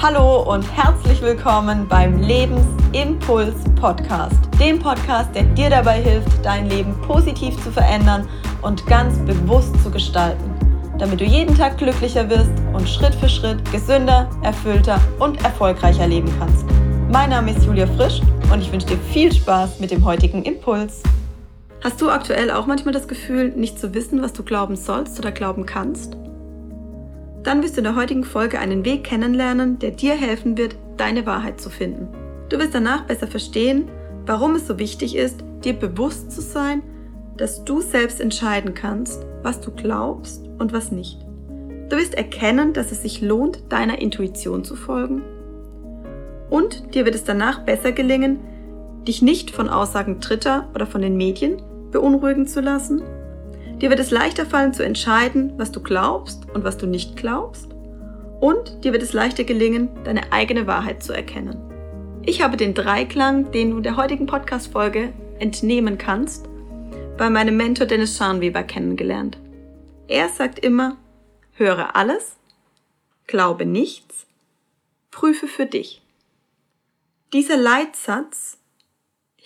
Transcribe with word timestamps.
Hallo 0.00 0.42
und 0.42 0.62
herzlich 0.76 1.20
willkommen 1.22 1.88
beim 1.88 2.20
Lebensimpuls 2.20 3.56
Podcast, 3.74 4.38
dem 4.60 4.78
Podcast, 4.78 5.34
der 5.34 5.42
dir 5.42 5.70
dabei 5.70 6.00
hilft, 6.00 6.44
dein 6.44 6.70
Leben 6.70 6.94
positiv 7.00 7.60
zu 7.64 7.72
verändern 7.72 8.28
und 8.62 8.86
ganz 8.86 9.18
bewusst 9.26 9.74
zu 9.82 9.90
gestalten, 9.90 10.54
damit 11.00 11.20
du 11.20 11.24
jeden 11.24 11.52
Tag 11.56 11.78
glücklicher 11.78 12.30
wirst 12.30 12.52
und 12.72 12.88
Schritt 12.88 13.12
für 13.16 13.28
Schritt 13.28 13.58
gesünder, 13.72 14.30
erfüllter 14.42 15.00
und 15.18 15.42
erfolgreicher 15.42 16.06
leben 16.06 16.32
kannst. 16.38 16.64
Mein 17.10 17.30
Name 17.30 17.50
ist 17.50 17.66
Julia 17.66 17.88
Frisch 17.88 18.20
und 18.52 18.60
ich 18.60 18.70
wünsche 18.70 18.86
dir 18.86 18.98
viel 18.98 19.32
Spaß 19.32 19.80
mit 19.80 19.90
dem 19.90 20.04
heutigen 20.04 20.44
Impuls. 20.44 21.02
Hast 21.82 22.00
du 22.00 22.08
aktuell 22.08 22.52
auch 22.52 22.66
manchmal 22.66 22.94
das 22.94 23.08
Gefühl, 23.08 23.48
nicht 23.48 23.80
zu 23.80 23.92
wissen, 23.94 24.22
was 24.22 24.32
du 24.32 24.44
glauben 24.44 24.76
sollst 24.76 25.18
oder 25.18 25.32
glauben 25.32 25.66
kannst? 25.66 26.16
Dann 27.48 27.62
wirst 27.62 27.76
du 27.76 27.78
in 27.78 27.84
der 27.84 27.96
heutigen 27.96 28.24
Folge 28.24 28.58
einen 28.58 28.84
Weg 28.84 29.04
kennenlernen, 29.04 29.78
der 29.78 29.92
dir 29.92 30.14
helfen 30.14 30.58
wird, 30.58 30.76
deine 30.98 31.24
Wahrheit 31.24 31.58
zu 31.58 31.70
finden. 31.70 32.08
Du 32.50 32.58
wirst 32.58 32.74
danach 32.74 33.06
besser 33.06 33.26
verstehen, 33.26 33.88
warum 34.26 34.54
es 34.54 34.66
so 34.66 34.78
wichtig 34.78 35.16
ist, 35.16 35.42
dir 35.64 35.72
bewusst 35.72 36.30
zu 36.30 36.42
sein, 36.42 36.82
dass 37.38 37.64
du 37.64 37.80
selbst 37.80 38.20
entscheiden 38.20 38.74
kannst, 38.74 39.24
was 39.42 39.62
du 39.62 39.70
glaubst 39.70 40.46
und 40.58 40.74
was 40.74 40.92
nicht. 40.92 41.22
Du 41.88 41.96
wirst 41.96 42.12
erkennen, 42.12 42.74
dass 42.74 42.92
es 42.92 43.00
sich 43.00 43.22
lohnt, 43.22 43.72
deiner 43.72 43.98
Intuition 43.98 44.62
zu 44.62 44.76
folgen. 44.76 45.22
Und 46.50 46.94
dir 46.94 47.06
wird 47.06 47.14
es 47.14 47.24
danach 47.24 47.64
besser 47.64 47.92
gelingen, 47.92 48.40
dich 49.06 49.22
nicht 49.22 49.52
von 49.52 49.70
Aussagen 49.70 50.20
Dritter 50.20 50.68
oder 50.74 50.84
von 50.84 51.00
den 51.00 51.16
Medien 51.16 51.62
beunruhigen 51.92 52.46
zu 52.46 52.60
lassen 52.60 53.00
Dir 53.80 53.90
wird 53.90 54.00
es 54.00 54.10
leichter 54.10 54.44
fallen 54.44 54.74
zu 54.74 54.84
entscheiden, 54.84 55.52
was 55.56 55.70
du 55.70 55.80
glaubst 55.80 56.50
und 56.52 56.64
was 56.64 56.78
du 56.78 56.86
nicht 56.86 57.16
glaubst. 57.16 57.68
Und 58.40 58.84
dir 58.84 58.92
wird 58.92 59.02
es 59.02 59.12
leichter 59.12 59.44
gelingen, 59.44 59.88
deine 60.04 60.32
eigene 60.32 60.66
Wahrheit 60.66 61.02
zu 61.02 61.12
erkennen. 61.12 61.58
Ich 62.22 62.42
habe 62.42 62.56
den 62.56 62.74
Dreiklang, 62.74 63.52
den 63.52 63.70
du 63.70 63.80
der 63.80 63.96
heutigen 63.96 64.26
Podcast-Folge 64.26 65.12
entnehmen 65.38 65.96
kannst, 65.96 66.48
bei 67.16 67.30
meinem 67.30 67.56
Mentor 67.56 67.86
Dennis 67.86 68.16
Scharnweber 68.16 68.64
kennengelernt. 68.64 69.38
Er 70.08 70.28
sagt 70.28 70.58
immer, 70.58 70.96
höre 71.52 71.94
alles, 71.94 72.36
glaube 73.26 73.64
nichts, 73.64 74.26
prüfe 75.10 75.46
für 75.46 75.66
dich. 75.66 76.02
Dieser 77.32 77.56
Leitsatz 77.56 78.58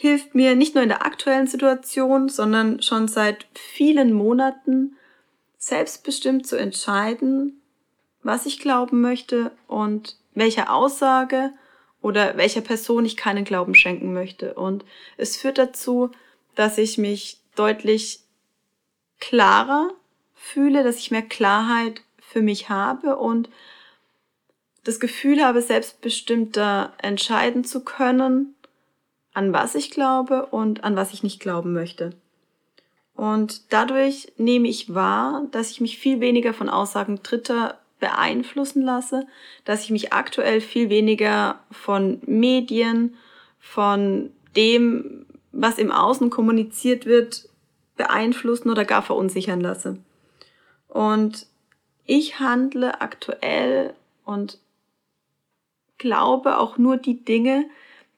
hilft 0.03 0.35
mir 0.35 0.57
nicht 0.57 0.75
nur 0.75 0.83
in 0.83 0.89
der 0.89 1.07
aktuellen 1.07 1.47
Situation, 1.47 2.29
sondern 2.29 2.83
schon 2.83 3.07
seit 3.07 3.47
vielen 3.55 4.13
Monaten 4.13 4.97
selbstbestimmt 5.59 6.45
zu 6.45 6.57
entscheiden, 6.57 7.63
was 8.25 8.45
ich 8.45 8.59
glauben 8.59 9.01
möchte 9.01 9.53
und 9.69 10.17
welcher 10.35 10.75
Aussage 10.75 11.53
oder 12.01 12.37
welcher 12.37 12.63
Person 12.63 13.05
ich 13.05 13.17
keinen 13.17 13.45
Glauben 13.45 13.77
schenken 13.77 14.13
möchte. 14.13 14.55
Und 14.55 14.85
es 15.19 15.37
führt 15.37 15.57
dazu, 15.57 16.11
dass 16.57 16.79
ich 16.79 16.99
mich 16.99 17.39
deutlich 17.55 18.25
klarer 19.21 19.93
fühle, 20.35 20.83
dass 20.83 20.97
ich 20.97 21.13
mehr 21.13 21.23
Klarheit 21.23 22.03
für 22.19 22.43
mich 22.43 22.69
habe 22.69 23.19
und 23.19 23.49
das 24.83 24.99
Gefühl 24.99 25.45
habe, 25.45 25.63
selbstbestimmter 25.63 26.93
entscheiden 26.99 27.63
zu 27.63 27.85
können 27.85 28.57
an 29.35 29.53
was 29.53 29.75
ich 29.75 29.91
glaube 29.91 30.47
und 30.47 30.85
an 30.85 30.97
was 30.97 31.13
ich 31.13 31.23
nicht 31.23 31.41
glauben 31.41 31.73
möchte. 31.73 32.11
Und 33.15 33.73
dadurch 33.73 34.33
nehme 34.37 34.69
ich 34.69 34.95
wahr, 34.95 35.47
dass 35.51 35.71
ich 35.71 35.81
mich 35.81 35.99
viel 35.99 36.21
weniger 36.21 36.55
von 36.55 36.69
Aussagen 36.69 37.23
Dritter 37.23 37.79
beeinflussen 38.01 38.83
lasse, 38.83 39.27
dass 39.65 39.85
ich 39.85 39.91
mich 39.91 40.13
aktuell 40.13 40.61
viel 40.61 40.91
weniger 40.91 41.61
von 41.71 42.21
Medien, 42.27 43.15
von 43.61 44.33
dem, 44.57 45.25
was 45.53 45.79
im 45.79 45.93
Außen 45.93 46.31
kommuniziert 46.31 47.07
wird, 47.07 47.49
beeinflussen 47.97 48.71
oder 48.71 48.85
gar 48.85 49.03
verunsichern 49.03 49.61
lasse. 49.61 49.99
Und 50.89 51.47
ich 52.05 52.41
handle 52.41 53.01
aktuell 53.01 53.95
und 54.25 54.59
glaube 55.99 56.59
auch 56.59 56.79
nur 56.79 56.97
die 56.97 57.25
Dinge, 57.25 57.67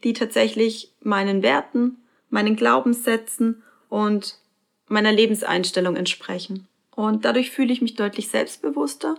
die 0.05 0.13
tatsächlich 0.13 0.93
meinen 1.01 1.43
Werten, 1.43 1.97
meinen 2.31 2.57
Glaubenssätzen 2.57 3.63
und 3.89 4.39
meiner 4.87 5.13
Lebenseinstellung 5.13 5.97
entsprechen. 5.97 6.69
Und 6.95 7.25
dadurch 7.25 7.51
fühle 7.51 7.73
ich 7.73 7.83
mich 7.83 7.97
deutlich 7.97 8.29
selbstbewusster 8.29 9.17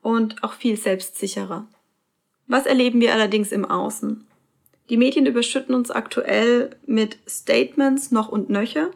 und 0.00 0.42
auch 0.42 0.54
viel 0.54 0.76
selbstsicherer. 0.76 1.66
Was 2.46 2.66
erleben 2.66 3.00
wir 3.00 3.12
allerdings 3.12 3.52
im 3.52 3.64
Außen? 3.64 4.26
Die 4.88 4.96
Medien 4.96 5.26
überschütten 5.26 5.74
uns 5.74 5.90
aktuell 5.90 6.76
mit 6.86 7.18
Statements 7.28 8.10
noch 8.10 8.28
und 8.28 8.50
nöcher 8.50 8.90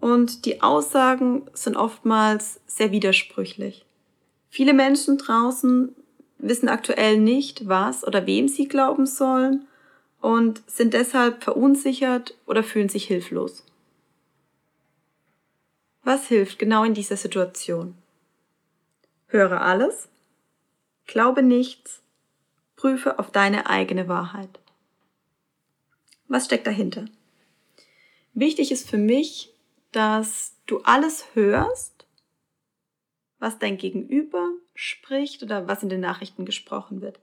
und 0.00 0.44
die 0.44 0.62
Aussagen 0.62 1.46
sind 1.54 1.76
oftmals 1.76 2.60
sehr 2.66 2.92
widersprüchlich. 2.92 3.84
Viele 4.50 4.74
Menschen 4.74 5.18
draußen 5.18 5.94
wissen 6.38 6.68
aktuell 6.68 7.18
nicht, 7.18 7.68
was 7.68 8.06
oder 8.06 8.26
wem 8.26 8.48
sie 8.48 8.68
glauben 8.68 9.06
sollen 9.06 9.66
und 10.26 10.68
sind 10.68 10.92
deshalb 10.92 11.44
verunsichert 11.44 12.36
oder 12.46 12.64
fühlen 12.64 12.88
sich 12.88 13.04
hilflos. 13.04 13.64
Was 16.02 16.26
hilft 16.26 16.58
genau 16.58 16.82
in 16.82 16.94
dieser 16.94 17.16
Situation? 17.16 17.96
Höre 19.28 19.60
alles, 19.60 20.08
glaube 21.06 21.44
nichts, 21.44 22.02
prüfe 22.74 23.20
auf 23.20 23.30
deine 23.30 23.70
eigene 23.70 24.08
Wahrheit. 24.08 24.58
Was 26.26 26.46
steckt 26.46 26.66
dahinter? 26.66 27.04
Wichtig 28.34 28.72
ist 28.72 28.90
für 28.90 28.98
mich, 28.98 29.54
dass 29.92 30.56
du 30.66 30.80
alles 30.80 31.24
hörst, 31.34 32.04
was 33.38 33.60
dein 33.60 33.78
Gegenüber 33.78 34.50
spricht 34.74 35.44
oder 35.44 35.68
was 35.68 35.84
in 35.84 35.88
den 35.88 36.00
Nachrichten 36.00 36.44
gesprochen 36.44 37.00
wird. 37.00 37.20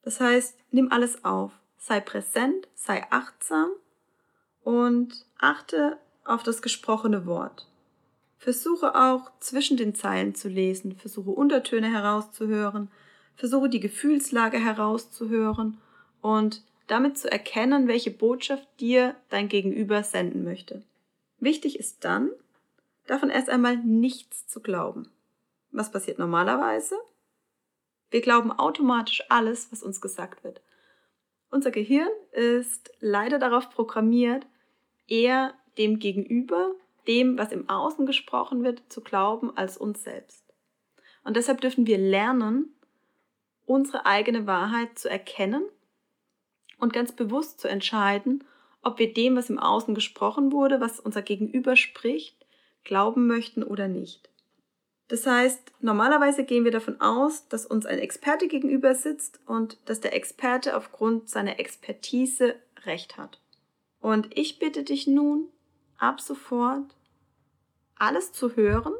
Das 0.00 0.18
heißt, 0.18 0.58
nimm 0.70 0.90
alles 0.90 1.26
auf 1.26 1.52
sei 1.82 1.98
präsent, 1.98 2.68
sei 2.74 3.04
achtsam 3.10 3.70
und 4.62 5.26
achte 5.38 5.98
auf 6.24 6.44
das 6.44 6.62
gesprochene 6.62 7.26
Wort. 7.26 7.66
Versuche 8.38 8.94
auch 8.94 9.32
zwischen 9.40 9.76
den 9.76 9.94
Zeilen 9.94 10.36
zu 10.36 10.48
lesen, 10.48 10.96
versuche 10.96 11.30
Untertöne 11.30 11.92
herauszuhören, 11.92 12.88
versuche 13.34 13.68
die 13.68 13.80
Gefühlslage 13.80 14.58
herauszuhören 14.58 15.78
und 16.20 16.62
damit 16.86 17.18
zu 17.18 17.30
erkennen, 17.30 17.88
welche 17.88 18.12
Botschaft 18.12 18.68
dir 18.78 19.16
dein 19.28 19.48
Gegenüber 19.48 20.04
senden 20.04 20.44
möchte. 20.44 20.84
Wichtig 21.40 21.80
ist 21.80 22.04
dann, 22.04 22.30
davon 23.08 23.28
erst 23.28 23.50
einmal 23.50 23.76
nichts 23.76 24.46
zu 24.46 24.60
glauben. 24.60 25.08
Was 25.72 25.90
passiert 25.90 26.20
normalerweise? 26.20 26.94
Wir 28.10 28.20
glauben 28.20 28.52
automatisch 28.52 29.24
alles, 29.30 29.72
was 29.72 29.82
uns 29.82 30.00
gesagt 30.00 30.44
wird. 30.44 30.60
Unser 31.52 31.70
Gehirn 31.70 32.08
ist 32.30 32.90
leider 33.00 33.38
darauf 33.38 33.68
programmiert, 33.68 34.46
eher 35.06 35.52
dem 35.76 35.98
Gegenüber, 35.98 36.74
dem, 37.06 37.36
was 37.36 37.52
im 37.52 37.68
Außen 37.68 38.06
gesprochen 38.06 38.64
wird, 38.64 38.82
zu 38.88 39.02
glauben, 39.02 39.54
als 39.54 39.76
uns 39.76 40.02
selbst. 40.02 40.46
Und 41.24 41.36
deshalb 41.36 41.60
dürfen 41.60 41.86
wir 41.86 41.98
lernen, 41.98 42.74
unsere 43.66 44.06
eigene 44.06 44.46
Wahrheit 44.46 44.98
zu 44.98 45.10
erkennen 45.10 45.62
und 46.78 46.94
ganz 46.94 47.12
bewusst 47.12 47.60
zu 47.60 47.68
entscheiden, 47.68 48.44
ob 48.80 48.98
wir 48.98 49.12
dem, 49.12 49.36
was 49.36 49.50
im 49.50 49.58
Außen 49.58 49.94
gesprochen 49.94 50.52
wurde, 50.52 50.80
was 50.80 51.00
unser 51.00 51.20
Gegenüber 51.20 51.76
spricht, 51.76 52.46
glauben 52.82 53.26
möchten 53.26 53.62
oder 53.62 53.88
nicht. 53.88 54.30
Das 55.12 55.26
heißt, 55.26 55.72
normalerweise 55.80 56.42
gehen 56.42 56.64
wir 56.64 56.70
davon 56.70 56.98
aus, 57.02 57.46
dass 57.48 57.66
uns 57.66 57.84
ein 57.84 57.98
Experte 57.98 58.48
gegenüber 58.48 58.94
sitzt 58.94 59.40
und 59.44 59.76
dass 59.84 60.00
der 60.00 60.16
Experte 60.16 60.74
aufgrund 60.74 61.28
seiner 61.28 61.58
Expertise 61.60 62.54
recht 62.86 63.18
hat. 63.18 63.38
Und 64.00 64.34
ich 64.34 64.58
bitte 64.58 64.84
dich 64.84 65.06
nun, 65.06 65.48
ab 65.98 66.22
sofort 66.22 66.96
alles 67.94 68.32
zu 68.32 68.56
hören, 68.56 68.94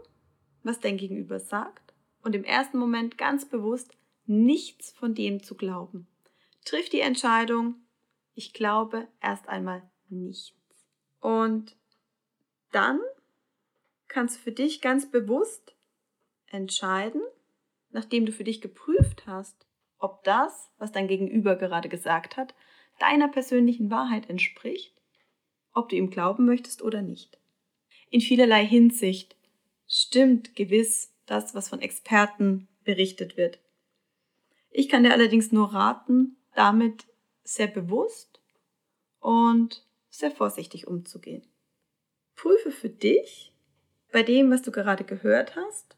was 0.63 0.81
dein 0.81 0.99
Gegenüber 0.99 1.41
sagt 1.41 1.95
und 2.23 2.35
im 2.35 2.45
ersten 2.45 2.77
Moment 2.77 3.17
ganz 3.17 3.47
bewusst 3.47 3.97
nichts 4.27 4.93
von 4.93 5.15
dem 5.15 5.43
zu 5.43 5.55
glauben. 5.55 6.07
Triff 6.67 6.91
die 6.91 7.01
Entscheidung, 7.01 7.77
ich 8.35 8.53
glaube 8.53 9.09
erst 9.23 9.49
einmal 9.49 9.83
nichts. 10.11 10.53
Und 11.21 11.75
dann 12.71 13.01
kannst 14.09 14.37
du 14.37 14.41
für 14.43 14.53
dich 14.53 14.83
ganz 14.83 15.11
bewusst 15.11 15.75
entscheiden, 16.53 17.23
nachdem 17.91 18.27
du 18.27 18.33
für 18.33 18.45
dich 18.45 18.61
geprüft 18.61 19.27
hast, 19.27 19.67
ob 19.99 20.25
das, 20.25 20.71
was 20.79 20.93
dein 20.93 21.09
Gegenüber 21.09 21.57
gerade 21.57 21.89
gesagt 21.89 22.37
hat, 22.37 22.55
deiner 22.99 23.29
persönlichen 23.29 23.91
Wahrheit 23.91 24.29
entspricht, 24.29 25.01
ob 25.73 25.89
du 25.89 25.97
ihm 25.97 26.11
glauben 26.11 26.45
möchtest 26.45 26.83
oder 26.83 27.03
nicht. 27.03 27.39
In 28.11 28.21
vielerlei 28.21 28.67
Hinsicht 28.67 29.37
stimmt 29.87 30.55
gewiss 30.55 31.15
das, 31.27 31.55
was 31.55 31.69
von 31.69 31.81
Experten 31.81 32.69
berichtet 32.85 33.37
wird. 33.37 33.59
Ich 34.71 34.89
kann 34.89 35.05
dir 35.05 35.13
allerdings 35.13 35.53
nur 35.53 35.73
raten, 35.73 36.37
damit 36.55 37.07
sehr 37.45 37.67
bewusst 37.67 38.41
und 39.21 39.87
sehr 40.11 40.31
vorsichtig 40.31 40.87
umzugehen. 40.87 41.47
Prüfe 42.35 42.71
für 42.71 42.91
dich 42.91 43.53
bei 44.13 44.23
dem, 44.23 44.51
was 44.51 44.63
du 44.63 44.73
gerade 44.73 45.05
gehört 45.05 45.57
hast, 45.57 45.97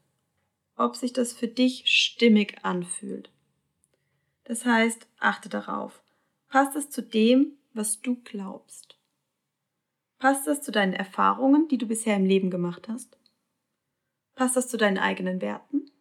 ob 0.75 0.95
sich 0.95 1.13
das 1.13 1.33
für 1.33 1.47
dich 1.47 1.83
stimmig 1.85 2.63
anfühlt. 2.63 3.29
Das 4.43 4.65
heißt, 4.65 5.07
achte 5.19 5.49
darauf, 5.49 6.03
passt 6.49 6.75
es 6.75 6.89
zu 6.89 7.01
dem, 7.01 7.53
was 7.73 8.01
du 8.01 8.15
glaubst? 8.23 8.97
Passt 10.19 10.47
das 10.47 10.61
zu 10.61 10.71
deinen 10.71 10.93
Erfahrungen, 10.93 11.67
die 11.67 11.77
du 11.77 11.87
bisher 11.87 12.15
im 12.15 12.25
Leben 12.25 12.49
gemacht 12.49 12.87
hast? 12.87 13.17
Passt 14.35 14.55
das 14.55 14.67
zu 14.67 14.77
deinen 14.77 14.97
eigenen 14.97 15.41
Werten? 15.41 15.91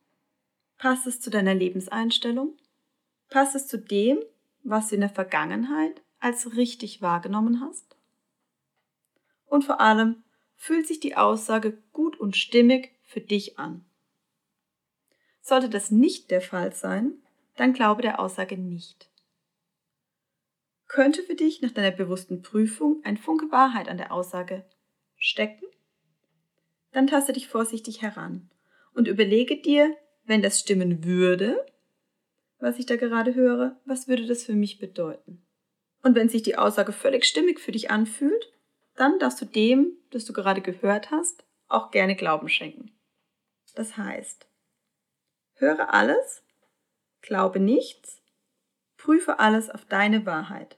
Passt 0.79 1.07
es 1.07 1.21
zu 1.21 1.31
deiner 1.31 1.55
Lebenseinstellung? 1.55 2.57
Passt 3.29 3.55
es 3.55 3.67
zu 3.67 3.79
dem, 3.79 4.19
was 4.63 4.89
du 4.89 4.97
in 4.97 5.01
der 5.01 5.11
Vergangenheit 5.11 6.03
als 6.21 6.57
richtig 6.57 7.03
wahrgenommen 7.03 7.61
hast? 7.61 7.97
Und 9.47 9.65
vor 9.65 9.81
allem, 9.81 10.25
fühlt 10.57 10.87
sich 10.87 11.01
die 11.01 11.17
Aussage 11.17 11.79
gut 11.93 12.19
und 12.19 12.37
stimmig 12.37 12.93
für 13.03 13.21
dich 13.21 13.59
an? 13.59 13.85
Sollte 15.47 15.69
das 15.69 15.91
nicht 15.91 16.31
der 16.31 16.41
Fall 16.41 16.73
sein, 16.73 17.19
dann 17.57 17.75
glaube 17.75 18.01
der 18.01 18.19
Aussage 18.19 18.57
nicht. 18.57 19.11
Könnte 20.89 21.23
für 21.23 21.35
dich 21.35 21.61
nach 21.61 21.71
deiner 21.71 21.91
bewussten 21.91 22.41
Prüfung 22.41 23.03
ein 23.05 23.19
Funke 23.19 23.53
Wahrheit 23.53 23.89
an 23.89 23.99
der 23.99 24.11
Aussage 24.11 24.65
stecken? 25.17 25.67
Dann 26.93 27.07
taste 27.07 27.35
dich 27.35 27.47
vorsichtig 27.47 28.01
heran 28.01 28.51
und 28.95 29.07
überlege 29.07 29.61
dir, 29.61 29.95
wenn 30.25 30.41
das 30.41 30.61
stimmen 30.61 31.05
würde, 31.05 31.67
was 32.59 32.79
ich 32.79 32.87
da 32.87 32.97
gerade 32.97 33.35
höre, 33.35 33.79
was 33.85 34.09
würde 34.09 34.25
das 34.25 34.45
für 34.45 34.55
mich 34.55 34.79
bedeuten? 34.79 35.45
Und 36.03 36.15
wenn 36.15 36.31
sich 36.31 36.43
die 36.43 36.57
Aussage 36.57 36.93
völlig 36.93 37.27
stimmig 37.27 37.61
für 37.61 37.73
dich 37.73 37.91
anfühlt, 37.91 38.51
dann 38.97 39.19
darfst 39.19 39.43
du 39.43 39.45
dem, 39.45 39.93
das 40.11 40.25
du 40.25 40.33
gerade 40.33 40.63
gehört 40.63 41.11
hast, 41.11 41.45
auch 41.69 41.91
gerne 41.91 42.17
Glauben 42.17 42.49
schenken. 42.49 42.93
Das 43.75 43.99
heißt, 43.99 44.49
höre 45.55 45.93
alles, 45.93 46.43
glaube 47.23 47.61
nichts, 47.61 48.21
prüfe 48.97 49.39
alles 49.39 49.71
auf 49.71 49.85
deine 49.85 50.27
Wahrheit. 50.27 50.77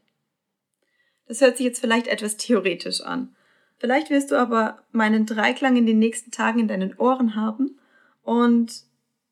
Das 1.26 1.40
hört 1.40 1.56
sich 1.56 1.66
jetzt 1.66 1.80
vielleicht 1.80 2.06
etwas 2.06 2.36
theoretisch 2.36 3.00
an. 3.00 3.34
Vielleicht 3.78 4.10
wirst 4.10 4.30
du 4.30 4.36
aber 4.36 4.82
meinen 4.92 5.26
Dreiklang 5.26 5.76
in 5.76 5.86
den 5.86 5.98
nächsten 5.98 6.30
Tagen 6.30 6.60
in 6.60 6.68
deinen 6.68 6.96
Ohren 6.96 7.34
haben 7.34 7.78
und 8.22 8.84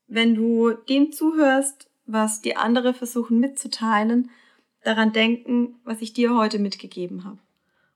wenn 0.07 0.35
du 0.35 0.73
dem 0.73 1.13
zuhörst, 1.13 1.89
was 2.07 2.43
die 2.43 2.57
andere 2.57 2.93
versuchen 2.93 3.41
mitzuteilen, 3.41 4.31
daran 4.83 5.13
denken, 5.13 5.81
was 5.85 6.03
ich 6.03 6.13
dir 6.13 6.35
heute 6.35 6.59
mitgegeben 6.59 7.25
habe. 7.25 7.39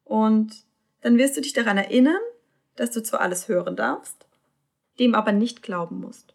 Und 0.05 0.65
dann 1.03 1.19
wirst 1.19 1.37
du 1.37 1.43
dich 1.43 1.53
daran 1.53 1.77
erinnern, 1.77 2.21
dass 2.77 2.91
du 2.91 3.03
zwar 3.03 3.21
alles 3.21 3.49
hören 3.49 3.77
darfst, 3.77 4.27
dem 4.99 5.15
aber 5.15 5.33
nicht 5.33 5.63
glauben 5.63 6.01
musst, 6.01 6.35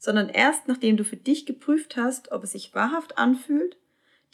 sondern 0.00 0.30
erst 0.30 0.66
nachdem 0.66 0.96
du 0.96 1.04
für 1.04 1.18
dich 1.18 1.44
geprüft 1.44 1.96
hast, 1.96 2.32
ob 2.32 2.42
es 2.42 2.52
sich 2.52 2.74
wahrhaft 2.74 3.18
anfühlt, 3.18 3.76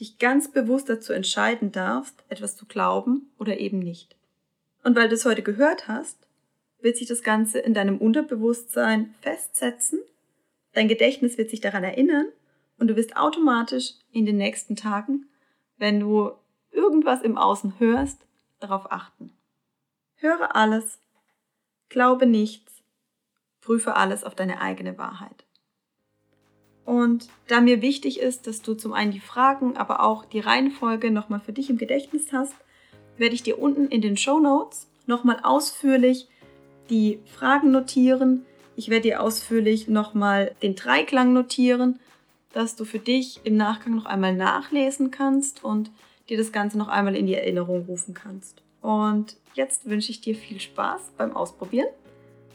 dich 0.01 0.19
ganz 0.19 0.51
bewusst 0.51 0.89
dazu 0.89 1.13
entscheiden 1.13 1.73
darfst, 1.73 2.25
etwas 2.29 2.57
zu 2.57 2.67
glauben 2.67 3.33
oder 3.37 3.59
eben 3.59 3.81
nicht. 3.81 4.17
Und 4.85 4.95
weil 4.95 5.09
du 5.09 5.17
es 5.17 5.25
heute 5.25 5.43
gehört 5.43 5.89
hast, 5.89 6.29
wird 6.81 6.97
sich 6.97 7.09
das 7.09 7.23
Ganze 7.23 7.59
in 7.59 7.75
deinem 7.75 7.99
Unterbewusstsein 7.99 9.15
festsetzen, 9.21 9.99
dein 10.73 10.87
Gedächtnis 10.87 11.37
wird 11.37 11.51
sich 11.51 11.61
daran 11.61 11.83
erinnern 11.83 12.29
und 12.79 12.87
du 12.87 12.97
wirst 12.97 13.17
automatisch 13.17 13.95
in 14.13 14.25
den 14.25 14.37
nächsten 14.37 14.77
Tagen, 14.77 15.29
wenn 15.79 15.99
du 15.99 16.31
irgendwas 16.71 17.23
im 17.23 17.37
Außen 17.37 17.81
hörst, 17.81 18.21
darauf 18.61 18.93
achten. 18.93 19.33
Höre 20.15 20.55
alles, 20.55 21.01
glaube 21.89 22.27
nichts, 22.27 22.73
prüfe 23.61 23.97
alles 23.97 24.23
auf 24.23 24.37
deine 24.37 24.61
eigene 24.61 24.97
Wahrheit. 24.97 25.46
Und 26.87 27.29
da 27.49 27.61
mir 27.61 27.83
wichtig 27.83 28.21
ist, 28.21 28.47
dass 28.47 28.63
du 28.63 28.75
zum 28.75 28.93
einen 28.93 29.13
die 29.13 29.21
Fragen, 29.21 29.77
aber 29.77 30.03
auch 30.03 30.25
die 30.25 30.41
Reihenfolge 30.41 31.11
nochmal 31.11 31.41
für 31.41 31.53
dich 31.53 31.69
im 31.69 31.79
Gedächtnis 31.79 32.33
hast, 32.33 32.55
werde 33.19 33.35
ich 33.35 33.43
dir 33.43 33.59
unten 33.59 33.89
in 33.89 34.01
den 34.01 34.17
Show 34.17 34.41
Notes 34.41 34.87
nochmal 35.07 35.41
ausführlich 35.43 36.29
die 36.89 37.19
Fragen 37.37 37.73
notieren. 37.73 38.47
Ich 38.77 38.89
werde 38.89 39.09
dir 39.09 39.23
ausführlich 39.23 39.89
nochmal 39.89 40.55
den 40.63 40.77
Dreiklang 40.77 41.33
notieren 41.33 41.99
dass 42.57 42.75
du 42.75 42.87
für 42.87 42.99
dich 42.99 43.41
im 43.45 43.59
Nachgang 43.59 43.97
noch 43.97 44.07
einmal 44.07 44.35
nachlesen 44.35 45.11
kannst 45.11 45.63
und 45.63 45.91
dir 46.31 46.39
das 46.39 46.53
Ganze 46.53 46.79
noch 46.79 46.89
einmal 46.89 47.15
in 47.15 47.27
die 47.27 47.35
Erinnerung 47.35 47.85
rufen 47.85 48.15
kannst. 48.15 48.63
Und 48.81 49.37
jetzt 49.53 49.85
wünsche 49.85 50.11
ich 50.11 50.23
dir 50.23 50.35
viel 50.35 50.59
Spaß 50.59 51.13
beim 51.19 51.37
Ausprobieren 51.37 51.89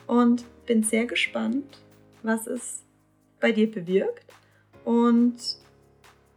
und 0.07 0.43
bin 0.65 0.81
sehr 0.81 1.05
gespannt, 1.05 1.77
was 2.23 2.47
es 2.47 2.81
bei 3.41 3.51
dir 3.51 3.69
bewirkt 3.69 4.25
und 4.85 5.35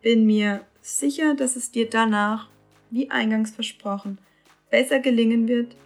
bin 0.03 0.27
mir 0.27 0.65
sicher, 0.81 1.35
dass 1.35 1.57
es 1.57 1.71
dir 1.71 1.89
danach, 1.89 2.49
wie 2.91 3.11
eingangs 3.11 3.53
versprochen, 3.53 4.19
besser 4.71 4.99
gelingen 4.99 5.47
wird, 5.49 5.77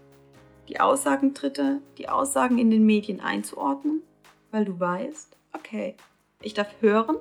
die 0.69 0.81
Aussagentritte, 0.81 1.81
die 1.99 2.09
Aussagen 2.09 2.59
in 2.59 2.71
den 2.71 2.85
Medien 2.85 3.21
einzuordnen, 3.21 4.03
weil 4.51 4.65
du 4.65 4.79
weißt, 4.79 5.37
okay, 5.53 5.95
ich 6.43 6.55
darf 6.55 6.69
hören, 6.81 7.17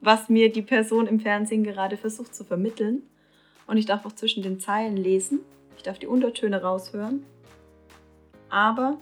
was 0.00 0.28
mir 0.28 0.52
die 0.52 0.62
Person 0.62 1.06
im 1.06 1.20
Fernsehen 1.20 1.64
gerade 1.64 1.96
versucht 1.96 2.34
zu 2.34 2.44
vermitteln. 2.44 3.02
Und 3.66 3.76
ich 3.76 3.86
darf 3.86 4.06
auch 4.06 4.12
zwischen 4.12 4.42
den 4.42 4.60
Zeilen 4.60 4.96
lesen. 4.96 5.40
Ich 5.76 5.82
darf 5.82 5.98
die 5.98 6.06
Untertöne 6.06 6.62
raushören. 6.62 7.24
Aber 8.48 8.98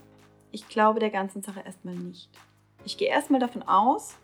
ich 0.52 0.68
glaube 0.68 1.00
der 1.00 1.10
ganzen 1.10 1.42
Sache 1.42 1.60
erstmal 1.64 1.94
nicht. 1.94 2.30
Ich 2.84 2.96
gehe 2.96 3.08
erstmal 3.08 3.40
davon 3.40 3.62
aus, 3.62 4.16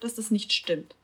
dass 0.00 0.14
das 0.14 0.30
nicht 0.30 0.52
stimmt. 0.52 0.96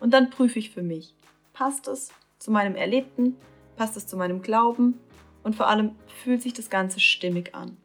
Und 0.00 0.12
dann 0.12 0.30
prüfe 0.30 0.58
ich 0.58 0.70
für 0.70 0.82
mich, 0.82 1.14
passt 1.52 1.86
es 1.86 2.10
zu 2.38 2.50
meinem 2.50 2.74
Erlebten, 2.74 3.36
passt 3.76 3.96
es 3.96 4.06
zu 4.06 4.16
meinem 4.16 4.42
Glauben 4.42 4.98
und 5.44 5.54
vor 5.54 5.68
allem 5.68 5.94
fühlt 6.22 6.42
sich 6.42 6.52
das 6.52 6.70
Ganze 6.70 6.98
stimmig 6.98 7.54
an. 7.54 7.76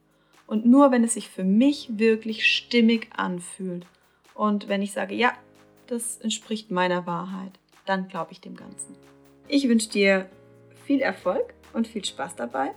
Und 0.47 0.65
nur 0.65 0.91
wenn 0.91 1.03
es 1.03 1.13
sich 1.13 1.29
für 1.29 1.43
mich 1.43 1.99
wirklich 1.99 2.47
stimmig 2.47 3.09
anfühlt 3.15 3.85
und 4.33 4.67
wenn 4.67 4.81
ich 4.81 4.93
sage, 4.93 5.13
ja, 5.13 5.33
das 5.87 6.17
entspricht 6.17 6.71
meiner 6.71 7.05
Wahrheit, 7.05 7.51
dann 7.85 8.07
glaube 8.07 8.31
ich 8.31 8.41
dem 8.41 8.55
Ganzen. 8.55 8.95
Ich 9.47 9.67
wünsche 9.67 9.89
dir 9.89 10.29
viel 10.85 11.01
Erfolg 11.01 11.53
und 11.73 11.87
viel 11.87 12.03
Spaß 12.03 12.35
dabei 12.35 12.73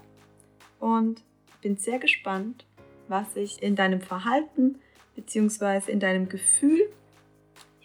und 0.79 1.23
bin 1.63 1.77
sehr 1.77 1.99
gespannt, 1.99 2.65
was 3.09 3.35
sich 3.35 3.63
in 3.63 3.77
deinem 3.77 4.01
Verhalten 4.01 4.79
bzw. 5.27 5.91
in 5.91 6.01
deinem 6.01 6.29
Gefühl 6.29 6.81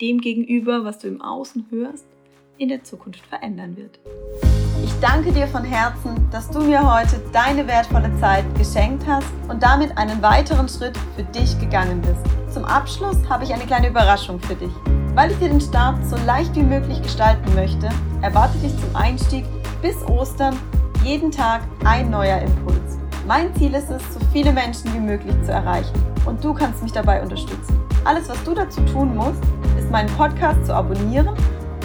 dem 0.01 0.19
gegenüber, 0.19 0.83
was 0.83 0.99
du 0.99 1.07
im 1.07 1.21
Außen 1.21 1.67
hörst, 1.69 2.05
in 2.57 2.69
der 2.69 2.83
Zukunft 2.83 3.25
verändern 3.27 3.77
wird. 3.77 3.99
Ich 4.83 4.91
danke 4.99 5.31
dir 5.31 5.47
von 5.47 5.63
Herzen, 5.63 6.29
dass 6.31 6.49
du 6.49 6.59
mir 6.59 6.93
heute 6.93 7.21
deine 7.31 7.67
wertvolle 7.67 8.11
Zeit 8.19 8.43
geschenkt 8.57 9.05
hast 9.07 9.27
und 9.47 9.63
damit 9.63 9.97
einen 9.97 10.21
weiteren 10.21 10.67
Schritt 10.67 10.97
für 11.15 11.23
dich 11.23 11.57
gegangen 11.59 12.01
bist. 12.01 12.53
Zum 12.53 12.65
Abschluss 12.65 13.17
habe 13.29 13.45
ich 13.45 13.53
eine 13.53 13.65
kleine 13.65 13.89
Überraschung 13.89 14.39
für 14.39 14.55
dich. 14.55 14.71
Weil 15.13 15.31
ich 15.31 15.37
dir 15.37 15.49
den 15.49 15.61
Start 15.61 16.05
so 16.05 16.17
leicht 16.25 16.53
wie 16.55 16.63
möglich 16.63 17.01
gestalten 17.01 17.53
möchte, 17.55 17.89
erwarte 18.21 18.57
dich 18.59 18.77
zum 18.77 18.95
Einstieg 18.95 19.45
bis 19.81 19.95
Ostern 20.03 20.57
jeden 21.03 21.31
Tag 21.31 21.61
ein 21.85 22.09
neuer 22.09 22.39
Impuls. 22.39 22.97
Mein 23.25 23.55
Ziel 23.55 23.73
ist 23.73 23.89
es, 23.89 24.01
so 24.13 24.19
viele 24.33 24.51
Menschen 24.51 24.93
wie 24.93 24.99
möglich 24.99 25.35
zu 25.45 25.51
erreichen 25.51 26.14
und 26.25 26.43
du 26.43 26.53
kannst 26.53 26.83
mich 26.83 26.91
dabei 26.91 27.21
unterstützen. 27.21 27.79
Alles, 28.03 28.29
was 28.29 28.43
du 28.43 28.53
dazu 28.53 28.81
tun 28.81 29.15
musst, 29.15 29.41
ist 29.77 29.89
meinen 29.91 30.09
Podcast 30.15 30.65
zu 30.65 30.75
abonnieren 30.75 31.29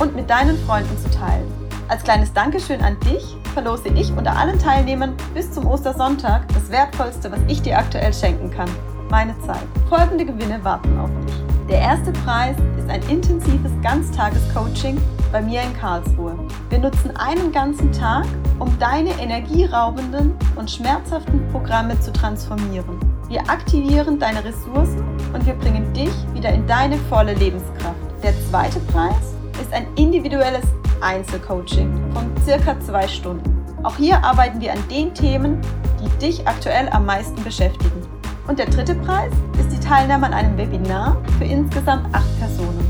und 0.00 0.14
mit 0.14 0.28
deinen 0.28 0.59
Freunden 0.66 0.97
zu 0.99 1.11
teilen. 1.11 1.47
Als 1.88 2.04
kleines 2.04 2.32
Dankeschön 2.32 2.80
an 2.82 2.99
dich 3.00 3.37
verlose 3.52 3.88
ich 3.88 4.12
unter 4.12 4.37
allen 4.37 4.59
Teilnehmern 4.59 5.14
bis 5.35 5.50
zum 5.50 5.66
Ostersonntag 5.66 6.47
das 6.54 6.70
Wertvollste, 6.70 7.32
was 7.32 7.40
ich 7.49 7.62
dir 7.62 7.78
aktuell 7.78 8.14
schenken 8.14 8.50
kann. 8.50 8.68
Meine 9.11 9.35
Zeit. 9.40 9.66
Folgende 9.88 10.25
Gewinne 10.25 10.62
warten 10.62 10.97
auf 11.00 11.11
dich. 11.26 11.35
Der 11.68 11.80
erste 11.80 12.12
Preis 12.12 12.56
ist 12.78 12.88
ein 12.88 13.02
intensives 13.09 13.73
Ganztages-Coaching 13.82 15.00
bei 15.32 15.42
mir 15.42 15.62
in 15.62 15.76
Karlsruhe. 15.78 16.38
Wir 16.68 16.78
nutzen 16.78 17.16
einen 17.16 17.50
ganzen 17.50 17.90
Tag, 17.92 18.25
um 18.59 18.76
deine 18.78 19.11
energieraubenden 19.20 20.35
und 20.56 20.70
schmerzhaften 20.70 21.47
Programme 21.50 21.99
zu 22.00 22.12
transformieren. 22.12 23.10
Wir 23.31 23.49
aktivieren 23.49 24.19
deine 24.19 24.45
Ressourcen 24.45 25.05
und 25.33 25.47
wir 25.47 25.55
bringen 25.55 25.93
dich 25.93 26.11
wieder 26.35 26.51
in 26.51 26.67
deine 26.67 26.97
volle 27.09 27.33
Lebenskraft. 27.35 27.95
Der 28.25 28.35
zweite 28.51 28.81
Preis 28.93 29.37
ist 29.63 29.73
ein 29.73 29.87
individuelles 29.95 30.65
Einzelcoaching 31.01 32.13
von 32.13 32.29
circa 32.45 32.81
zwei 32.81 33.07
Stunden. 33.07 33.65
Auch 33.85 33.95
hier 33.95 34.25
arbeiten 34.25 34.61
wir 34.61 34.73
an 34.73 34.83
den 34.91 35.15
Themen, 35.15 35.61
die 36.03 36.09
dich 36.19 36.45
aktuell 36.49 36.89
am 36.89 37.07
meisten 37.07 37.41
beschäftigen. 37.45 38.03
Und 38.49 38.59
der 38.59 38.67
dritte 38.67 38.97
Preis 38.97 39.33
ist 39.61 39.71
die 39.71 39.79
Teilnahme 39.79 40.27
an 40.27 40.35
einem 40.35 40.59
Webinar 40.59 41.17
für 41.39 41.45
insgesamt 41.45 42.13
acht 42.13 42.41
Personen. 42.41 42.85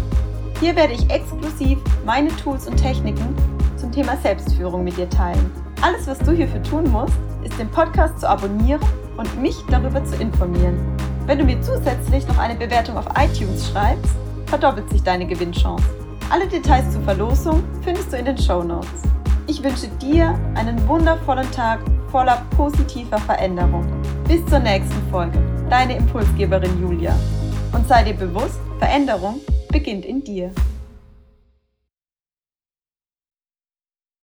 Hier 0.59 0.75
werde 0.75 0.95
ich 0.95 1.11
exklusiv 1.11 1.79
meine 2.07 2.35
Tools 2.37 2.67
und 2.67 2.79
Techniken 2.79 3.37
zum 3.77 3.93
Thema 3.93 4.17
Selbstführung 4.17 4.85
mit 4.85 4.97
dir 4.97 5.11
teilen. 5.11 5.51
Alles, 5.83 6.07
was 6.07 6.19
du 6.21 6.33
hierfür 6.33 6.63
tun 6.63 6.91
musst, 6.91 7.19
ist 7.45 7.59
den 7.59 7.69
Podcast 7.69 8.21
zu 8.21 8.27
abonnieren 8.27 8.81
und 9.17 9.40
mich 9.40 9.57
darüber 9.71 10.05
zu 10.05 10.17
informieren. 10.17 10.79
Wenn 11.26 11.38
du 11.38 11.45
mir 11.45 11.61
zusätzlich 11.61 12.26
noch 12.26 12.38
eine 12.38 12.55
Bewertung 12.55 12.97
auf 12.97 13.07
iTunes 13.17 13.71
schreibst, 13.71 14.14
verdoppelt 14.47 14.90
sich 14.90 15.02
deine 15.02 15.26
Gewinnchance. 15.26 15.85
Alle 16.31 16.47
Details 16.47 16.93
zur 16.93 17.02
Verlosung 17.02 17.62
findest 17.83 18.12
du 18.12 18.17
in 18.17 18.25
den 18.25 18.38
Show 18.38 18.62
Notes. 18.62 19.02
Ich 19.47 19.62
wünsche 19.62 19.88
dir 20.00 20.38
einen 20.55 20.87
wundervollen 20.87 21.50
Tag 21.50 21.81
voller 22.11 22.45
positiver 22.57 23.19
Veränderung. 23.19 23.85
Bis 24.29 24.45
zur 24.47 24.61
nächsten 24.61 25.11
Folge. 25.11 25.38
Deine 25.69 25.97
Impulsgeberin 25.97 26.81
Julia. 26.81 27.17
Und 27.73 27.87
sei 27.88 28.05
dir 28.05 28.14
bewusst, 28.14 28.61
Veränderung 28.79 29.40
beginnt 29.71 30.05
in 30.05 30.23
dir. 30.23 30.52